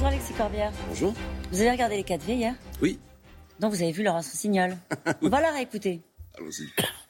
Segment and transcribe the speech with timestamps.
[0.00, 0.72] Bonjour Alexis Corbière.
[0.90, 1.12] Bonjour.
[1.50, 2.54] Vous avez regardé les 4V hier?
[2.80, 3.00] Oui.
[3.58, 4.76] Donc vous avez vu Laurence Rossignol.
[5.22, 6.02] On va la réécouter.
[6.38, 6.68] Allons-y.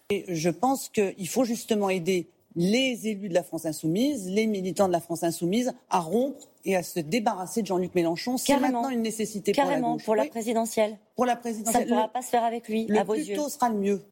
[0.08, 4.88] Et je pense qu'il faut justement aider les élus de la France insoumise, les militants
[4.88, 8.38] de la France insoumise, à rompre et à se débarrasser de Jean-Luc Mélenchon.
[8.38, 10.34] C'est maintenant une nécessité Carrément, pour pour la la gauche.
[10.36, 10.96] Oui, présidentielle.
[11.14, 11.82] pour la Ça présidentielle.
[11.84, 13.36] ne pourra Le- pas se faire avec lui, le à vos plus yeux.
[13.36, 14.02] tôt sera le mieux.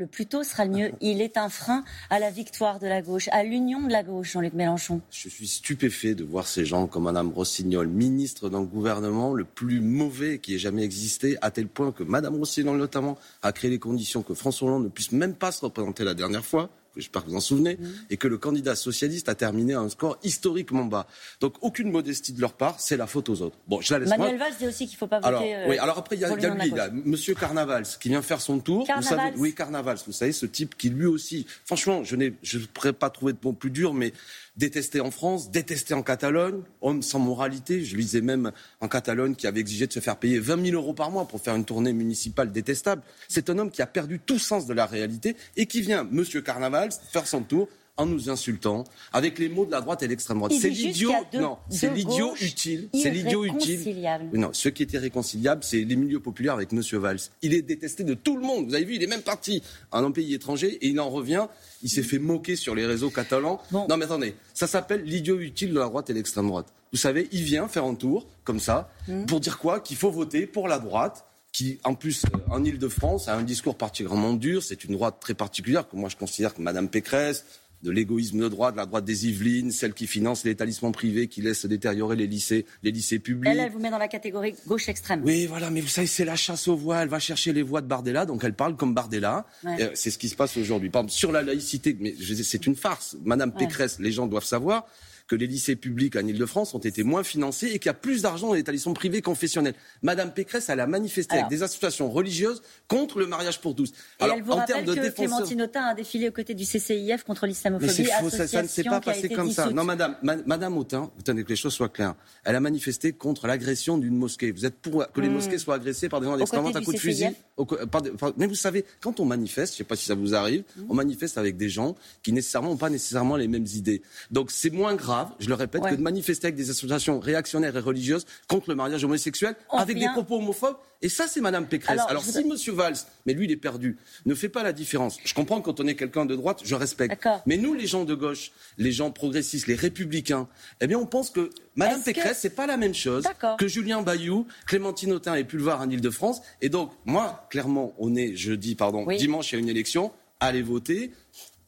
[0.00, 0.92] Le plus tôt sera le mieux.
[1.02, 4.32] Il est un frein à la victoire de la gauche, à l'union de la gauche,
[4.32, 5.02] Jean-Luc Mélenchon.
[5.10, 9.82] Je suis stupéfait de voir ces gens comme Madame Rossignol, ministre d'un gouvernement le plus
[9.82, 13.78] mauvais qui ait jamais existé, à tel point que Madame Rossignol notamment a créé les
[13.78, 16.70] conditions que François Hollande ne puisse même pas se représenter la dernière fois.
[16.94, 17.88] Que J'espère que vous en souvenez, Mmh.
[18.10, 21.06] et que le candidat socialiste a terminé à un score historiquement bas.
[21.40, 23.56] Donc aucune modestie de leur part, c'est la faute aux autres.
[23.68, 24.08] Bon, je la laisse.
[24.10, 25.28] Manuel Valls dit aussi qu'il ne faut pas voter.
[25.28, 26.90] Alors, euh, oui, alors après, il y a, y a lui, là.
[26.92, 28.80] Monsieur Carnavals, qui vient faire son tour.
[28.80, 29.18] Vous Carnavals.
[29.18, 32.92] savez, oui, Carnavals, vous savez, ce type qui lui aussi, franchement, je je ne pourrais
[32.92, 34.12] pas trouver de bon plus dur, mais
[34.56, 37.84] détesté en France, détesté en Catalogne, homme sans moralité.
[37.84, 40.94] Je lisais même en Catalogne qui avait exigé de se faire payer 20 000 euros
[40.94, 43.02] par mois pour faire une tournée municipale détestable.
[43.28, 46.42] C'est un homme qui a perdu tout sens de la réalité et qui vient, Monsieur
[46.42, 47.68] Carnavals, faire son tour
[48.00, 50.52] en nous insultant avec les mots de la droite et de l'extrême droite.
[50.58, 53.84] C'est l'idiot, non, c'est l'idiot utile, c'est l'idiot utile.
[54.32, 57.20] Non, ce qui était réconciliable, c'est les milieux populaires avec Monsieur Valls.
[57.42, 58.68] Il est détesté de tout le monde.
[58.68, 61.46] Vous avez vu, il est même parti à un pays étranger et il en revient.
[61.82, 63.60] Il s'est fait moquer sur les réseaux catalans.
[63.70, 63.86] Bon.
[63.88, 66.66] Non, mais attendez, ça s'appelle l'idiot utile de la droite et de l'extrême droite.
[66.92, 69.24] Vous savez, il vient faire un tour, comme ça, Hmm.
[69.26, 69.80] pour dire quoi?
[69.80, 73.76] Qu'il faut voter pour la droite qui, en plus, euh, en Ile-de-France, a un discours
[73.76, 74.62] particulièrement dur.
[74.62, 77.44] C'est une droite très particulière que moi je considère que Madame Pécresse,
[77.82, 81.28] de l'égoïsme de droite, de la droite des Yvelines, celle qui finance les établissements privés,
[81.28, 83.50] qui laisse détériorer les lycées, les lycées publics.
[83.50, 85.22] Elle, elle vous met dans la catégorie gauche extrême.
[85.24, 87.02] Oui, voilà, mais vous savez, c'est la chasse aux voix.
[87.02, 89.46] Elle va chercher les voix de Bardella, donc elle parle comme Bardella.
[89.64, 89.82] Ouais.
[89.82, 90.90] Euh, c'est ce qui se passe aujourd'hui.
[90.90, 93.16] Par exemple, sur la laïcité, mais c'est une farce.
[93.24, 94.86] Madame Pécresse, les gens doivent savoir
[95.30, 98.22] que les lycées publics en Ile-de-France ont été moins financés et qu'il y a plus
[98.22, 99.74] d'argent dans les établissements privés confessionnels.
[100.02, 101.46] Madame Pécresse, elle a manifesté Alors.
[101.46, 103.90] avec des associations religieuses contre le mariage pour tous.
[103.90, 107.22] Et elle vous en rappelle que défenseurs- Clémentine Autain a défilé aux côtés du CCIF
[107.22, 107.92] contre l'islamophobie.
[108.30, 109.70] ça, ça ne s'est pas passé comme ça.
[109.70, 112.16] Non, madame, ma- madame Autain, vous tenez que les choses soient claires.
[112.42, 114.50] Elle a manifesté contre l'agression d'une mosquée.
[114.50, 116.96] Vous êtes pour que les mosquées soient agressées par des gens d'extrême à du coups
[116.96, 117.26] de fusil
[117.56, 120.16] au par par- Mais vous savez, quand on manifeste, je ne sais pas si ça
[120.16, 124.02] vous arrive, on manifeste avec des gens qui nécessairement n'ont pas nécessairement les mêmes idées.
[124.32, 125.90] Donc c'est moins grave, je le répète, Ouais.
[125.90, 129.98] que de manifester avec des associations réactionnaires et religieuses contre le mariage homosexuel On avec
[129.98, 130.76] des propos homophobes.
[131.02, 131.98] Et ça, c'est Madame Pécresse.
[132.08, 135.16] Alors, si voudrais- Monsieur Valls, mais lui, il est perdu, ne fait pas la différence.
[135.24, 137.26] Je comprends quand on est quelqu'un de droite, je respecte.
[137.46, 140.46] Mais nous, les gens de gauche, les gens progressistes, les républicains,
[140.82, 143.24] eh bien, on pense que Madame Est-ce que- Pécresse, c'est pas la même chose
[143.58, 146.42] que Julien Bayou, Clémentine Autain et Pulvar en Ile-de-France.
[146.60, 149.16] Et donc, moi, clairement, on est jeudi, pardon, Oui.
[149.16, 150.12] dimanche, il y a une élection.
[150.40, 151.12] Allez voter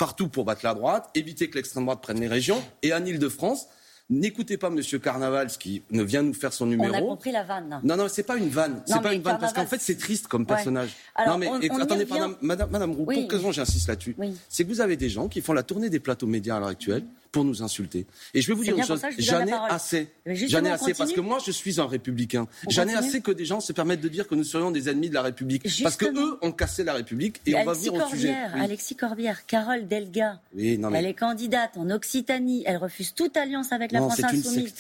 [0.03, 2.61] partout pour battre la droite, éviter que l'extrême droite prenne les régions.
[2.83, 3.69] Et en Ile-de-France,
[4.11, 6.93] n'écoutez pas Monsieur Carnavals qui ne vient nous faire son On numéro.
[6.93, 7.81] a compris la vanne.
[7.85, 8.83] Non, non, c'est pas une vanne.
[8.85, 10.49] C'est pas une vanne parce qu'en Carnaval- fait, c'est triste comme Ouais.
[10.49, 10.91] personnage.
[11.15, 13.15] Alors, non, mais on- et- on attendez, madame, madame, madame Roux, Oui.
[13.21, 14.37] pour quelle raison j'insiste là-dessus Oui.
[14.49, 16.69] C'est que vous avez des gens qui font la tournée des plateaux médias à l'heure
[16.71, 18.06] actuelle pour nous insulter.
[18.34, 20.09] Et je vais vous dire une chose, j'en ai assez.
[20.26, 22.47] J'en ai assez parce que moi, je suis un républicain.
[22.69, 25.09] J'en ai assez que des gens se permettent de dire que nous serions des ennemis
[25.09, 25.66] de la République.
[25.82, 28.28] Parce que eux ont cassé la République et on va Alexis venir au sujet.
[28.28, 28.60] Corbière, Oui.
[28.60, 30.41] Alexis Corbière, Carole Delga.
[30.54, 32.62] Oui, non, mais- Elle est candidate en Occitanie.
[32.66, 34.75] Elle refuse toute alliance avec la Non, France insoumise.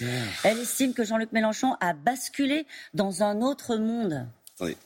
[0.44, 4.26] Elle estime que Jean-Luc Mélenchon a basculé dans un autre monde.
[4.56, 4.76] Attendez.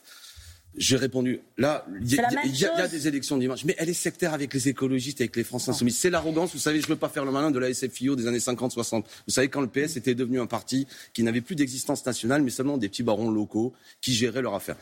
[0.77, 1.39] J'ai répondu.
[1.57, 4.69] Là, il y, a- y y des élections dimanche, mais elle est sectaire avec les
[4.69, 5.91] écologistes, avec les Français insoumis.
[5.91, 6.53] C'est l'arrogance.
[6.53, 9.03] Vous savez, je ne veux pas faire le malin de la SFIO des années 50-60.
[9.27, 12.51] Vous savez, quand le PS était devenu un parti qui n'avait plus d'existence nationale, mais
[12.51, 14.77] seulement des petits barons locaux qui géraient leur affaire.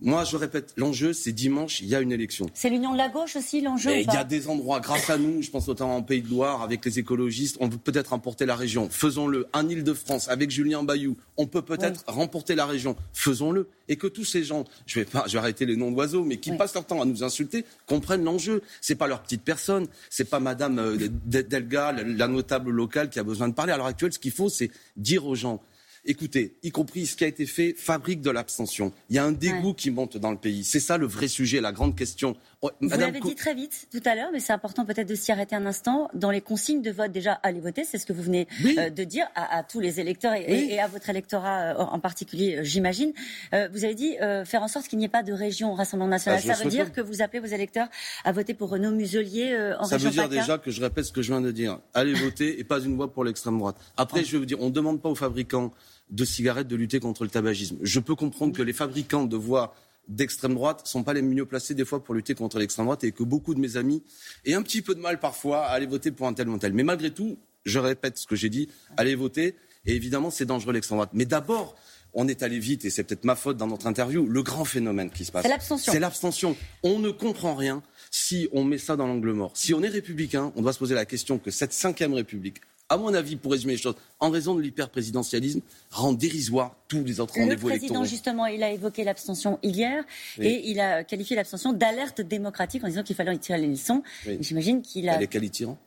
[0.00, 2.46] Moi, je répète, l'enjeu, c'est dimanche, il y a une élection.
[2.54, 5.42] C'est l'union de la gauche aussi, l'enjeu il y a des endroits, grâce à nous,
[5.42, 8.54] je pense notamment en Pays de Loire, avec les écologistes, on peut peut-être remporter la
[8.54, 8.88] région.
[8.90, 9.46] Faisons-le.
[9.52, 12.94] En Ile-de-France, avec Julien Bayou, on peut peut-être remporter la région.
[13.12, 13.68] Faisons-le.
[13.88, 16.36] Et que tous ces gens, je vais pas, je vais arrêter les noms d'oiseaux, mais
[16.36, 16.58] qui Oui.
[16.58, 18.62] passent leur temps à nous insulter, comprennent l'enjeu.
[18.80, 19.86] C'est pas leur petite personne.
[20.10, 20.96] C'est pas Madame euh,
[21.26, 23.72] De- Delga, la notable locale, qui a besoin de parler.
[23.72, 25.60] À l'heure actuelle, ce qu'il faut, c'est dire aux gens.
[26.10, 28.92] Écoutez, y compris ce qui a été fait, fabrique de l'abstention.
[29.10, 29.74] Il y a un dégoût Ouais.
[29.74, 30.64] qui monte dans le pays.
[30.64, 32.34] C'est ça le vrai sujet, la grande question.
[32.62, 35.14] Oh, Vous Madame l'avez dit très vite tout à l'heure, mais c'est important peut-être de
[35.14, 36.08] s'y arrêter un instant.
[36.14, 38.74] Dans les consignes de vote, déjà, allez voter, c'est ce que vous venez Oui.
[38.78, 40.68] euh, de dire à, à tous les électeurs et, Oui.
[40.70, 43.12] et à votre électorat euh, en particulier, euh, j'imagine.
[43.52, 44.16] Euh, vous avez dit
[44.46, 46.40] faire en sorte qu'il n'y ait pas de région au Rassemblement national.
[46.42, 46.90] Ah, le Ça veut dire pas.
[46.90, 47.88] que vous appelez vos électeurs
[48.24, 51.12] à voter pour Renaud Muselier en Ça veut dire PACA déjà que je répète ce
[51.12, 51.78] que je viens de dire.
[51.92, 53.76] Allez voter et pas une voix pour l'extrême droite.
[53.98, 55.70] Après, je vais vous dire, on ne demande pas aux fabricants
[56.10, 57.78] de cigarettes de lutter contre le tabagisme.
[57.82, 59.74] Je peux comprendre que les fabricants de voix
[60.08, 63.12] d'extrême droite sont pas les mieux placés des fois pour lutter contre l'extrême droite et
[63.12, 64.02] que beaucoup de mes amis
[64.44, 66.58] aient un petit peu de mal parfois à aller voter pour un tel ou un
[66.58, 66.72] tel.
[66.72, 70.72] Mais malgré tout, je répète ce que j'ai dit, allez voter Et évidemment, c'est dangereux
[70.72, 71.10] l'extrême droite.
[71.12, 71.76] Mais d'abord,
[72.14, 75.10] on est allé vite, et c'est peut-être ma faute dans notre interview, le grand phénomène
[75.10, 75.42] qui se passe.
[75.42, 75.92] C'est l'abstention.
[75.92, 76.56] C'est l'abstention.
[76.82, 79.52] On ne comprend rien si on met ça dans l'angle mort.
[79.54, 82.96] Si on est républicain, on doit se poser la question que cette cinquième République, à
[82.96, 87.34] mon avis, pour résumer les choses, en raison de l'hyper-présidentialisme, rend dérisoire tous les autres
[87.34, 87.70] rendez-vous électoraux.
[87.70, 90.04] Le président, justement, il a évoqué l'abstention hier
[90.38, 94.02] et il a qualifié l'abstention d'alerte démocratique en disant qu'il fallait en tirer les leçons.
[94.40, 95.16] J'imagine qu'il a.
[95.16, 95.78] Elle est qualifiante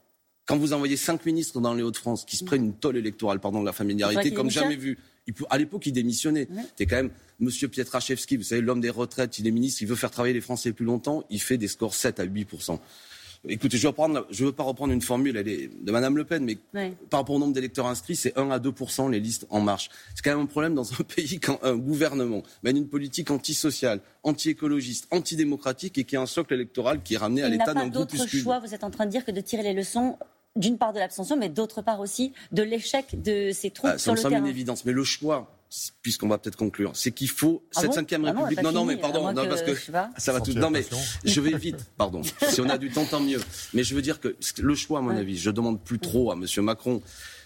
[0.51, 3.61] quand vous envoyez cinq ministres dans les Hauts-de-France qui se prennent une tolle électorale, pardon,
[3.61, 4.97] de la familiarité, comme jamais vu.
[5.49, 6.49] à l'époque, il démissionnait.
[6.77, 9.95] C'est quand même Monsieur Pietraszewski, vous savez, l'homme des retraites, il est ministre, il veut
[9.95, 12.47] faire travailler les Français plus longtemps, il fait des scores 7 à 8
[13.47, 16.57] Écoutez, je ne veux pas reprendre une formule elle est de Madame Le Pen, mais
[17.09, 19.89] par rapport au nombre d'électeurs inscrits, c'est 1 à 2% les listes en marche.
[20.13, 24.01] C'est quand même un problème dans un pays quand un gouvernement mène une politique antisociale,
[24.23, 27.93] anti-écologiste, antidémocratique et qui a un socle électoral qui est ramené à l'état d'un groupe.
[27.93, 29.73] Il n'a pas d'autre choix, vous êtes en train de dire, que de tirer les
[29.73, 30.17] leçons
[30.55, 34.13] d'une part de l'abstention, mais d'autre part aussi de l'échec de ces troupes bah, sur
[34.13, 34.33] le terrain.
[34.33, 35.49] C'est une évidence, mais le choix,
[36.01, 38.61] puisqu'on va peut-être conclure, c'est qu'il faut ah cette cinquième ah République.
[38.61, 40.53] Non, non, mais pardon, non, parce que ça va tout.
[40.53, 40.83] Non, mais
[41.23, 42.21] je vais vite, pardon.
[42.49, 43.39] si on a du temps, tant mieux.
[43.73, 46.35] Mais je veux dire que le choix, à mon avis, je demande plus trop à
[46.35, 46.45] M.
[46.63, 47.01] Macron.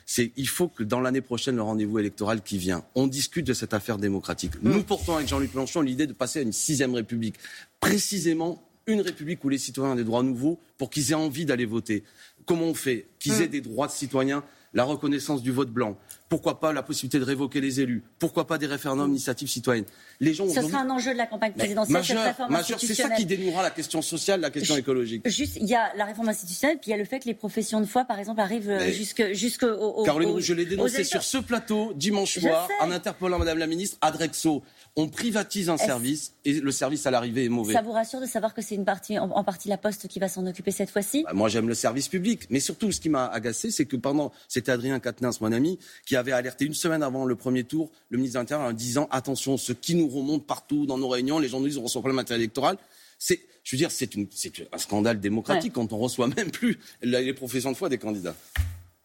[0.07, 3.53] C'est il faut que dans l'année prochaine, le rendez-vous électoral qui vient, on discute de
[3.53, 4.51] cette affaire démocratique.
[4.61, 7.35] Nous portons avec Jean-Luc Mélenchon l'idée de passer à une sixième République,
[7.79, 11.65] précisément une République où les citoyens ont des droits nouveaux pour qu'ils aient envie d'aller
[11.65, 12.03] voter.
[12.45, 13.07] Comment on fait?
[13.17, 14.43] Qu'ils aient des droits de citoyens
[14.75, 15.97] la reconnaissance du vote blanc,
[16.29, 18.03] pourquoi pas la possibilité de révoquer les élus?
[18.19, 19.85] Pourquoi pas des référendums d'initiative citoyenne?
[20.19, 23.25] Les gens Ce sera un enjeu de la campagne présidentielle, cette réforme C'est ça qui
[23.25, 25.27] dénouera la question sociale, la question écologique.
[25.27, 27.33] Juste, il y a la réforme institutionnelle, puis il y a le fait que les
[27.33, 30.03] professions de foi, par exemple, arrivent euh, jusqu'au...
[30.03, 34.11] Caroline, je l'ai dénoncé sur ce plateau dimanche soir, en interpellant Madame la Ministre, à
[34.11, 34.63] Drexo
[34.97, 37.73] on privatise un service et le service à l'arrivée est mauvais.
[37.73, 40.29] Ça vous rassure de savoir que c'est une partie, en, partie la Poste qui va
[40.29, 41.23] s'en occuper cette fois-ci?
[41.23, 42.47] Bah, Moi, j'aime le service public.
[42.49, 44.31] Mais surtout, ce qui m'a agacé, c'est que pendant,
[44.65, 45.77] c'était Adrien Quatennens, mon ami,
[46.07, 49.07] qui avait alerté une semaine avant le premier tour le ministre de l'Intérieur en disant
[49.11, 52.01] attention, ce qui nous remonte partout dans nos réunions, les gens nous disent on reçoit
[52.01, 52.77] pas le matériel électoral.
[53.19, 57.71] C'est, je veux dire, c'est, un scandale démocratique quand on reçoit même plus les professions
[57.71, 58.35] de foi des candidats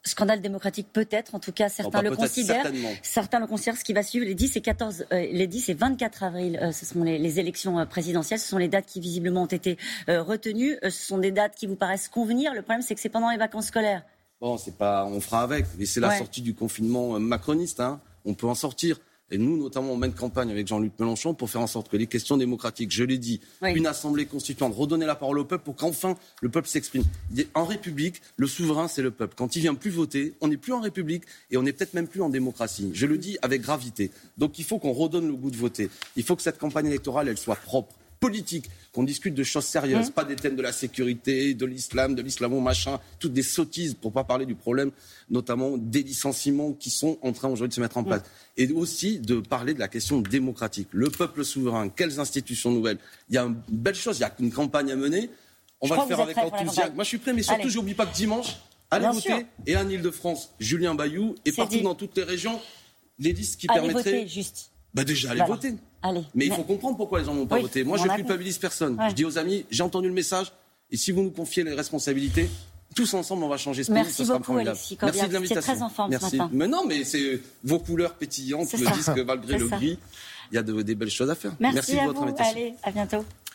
[0.02, 2.72] scandale démocratique peut-être, en tout cas certains le considèrent.
[3.02, 3.76] Certains le considèrent.
[3.76, 6.72] Ce qui va suivre les 10 et 14, euh, les 10 et 24 avril, euh,
[6.72, 8.40] ce sont les, élections euh, présidentielles.
[8.40, 9.76] Ce sont les dates qui visiblement ont été
[10.08, 10.78] retenues.
[10.82, 12.54] ce sont des dates qui vous paraissent convenir.
[12.54, 14.02] Le problème, c'est que c'est pendant les vacances scolaires.
[14.40, 15.66] Bon, c'est pas, on fera avec.
[15.78, 17.80] Mais c'est la sortie du confinement macroniste.
[17.80, 18.00] Hein.
[18.24, 18.98] On peut en sortir.
[19.32, 22.08] Et nous, notamment, on mène campagne avec Jean-Luc Mélenchon pour faire en sorte que les
[22.08, 26.16] questions démocratiques, je l'ai dit, une assemblée constituante, redonner la parole au peuple pour qu'enfin
[26.42, 27.04] le peuple s'exprime.
[27.54, 29.34] En République, le souverain, c'est le peuple.
[29.36, 32.08] Quand il vient plus voter, on n'est plus en République et on n'est peut-être même
[32.08, 32.90] plus en démocratie.
[32.92, 34.10] Je le dis avec gravité.
[34.36, 35.90] Donc il faut qu'on redonne le goût de voter.
[36.16, 40.10] Il faut que cette campagne électorale, elle soit propre politique, qu'on discute de choses sérieuses,
[40.10, 40.12] mmh.
[40.12, 44.24] pas des thèmes de la sécurité, de l'islam, de l'islamo-machin, toutes des sottises pour pas
[44.24, 44.90] parler du problème,
[45.30, 48.20] notamment des licenciements qui sont en train aujourd'hui de se mettre en place.
[48.20, 48.62] Mmh.
[48.62, 50.88] Et aussi de parler de la question démocratique.
[50.92, 52.98] Le peuple souverain, quelles institutions nouvelles?
[53.30, 55.30] Il y a une belle chose, il y a une campagne à mener.
[55.80, 56.94] On va le faire avec enthousiasme.
[56.94, 58.56] Moi, je suis prêt, mais surtout, n'oublie pas que dimanche,
[58.90, 59.46] allez voter.
[59.66, 62.60] Et en Ile-de-France, Julien Bayou, et partout dans toutes les régions,
[63.18, 64.12] les listes qui allez permettraient.
[64.12, 64.70] Voter, juste.
[64.92, 65.74] Bah déjà, allez voter.
[66.34, 67.84] Mais il faut comprendre pourquoi les gens n'ont pas voté.
[67.84, 68.98] Moi, je ne culpabilise personne.
[69.08, 70.52] Je dis aux amis, j'ai entendu le message,
[70.90, 72.48] et si vous nous confiez les responsabilités,
[72.94, 74.02] tous ensemble, on va changer ce pays.
[74.02, 75.72] Merci beaucoup, Alexis Merci de l'invitation.
[75.74, 76.30] très en forme Merci.
[76.30, 76.50] ce matin.
[76.52, 79.98] Mais non, mais c'est vos couleurs pétillantes me disent que malgré le gris,
[80.50, 81.52] il y a des belles choses à faire.
[81.60, 82.52] Merci, de votre invitation.
[82.58, 83.24] Allez, à bientôt.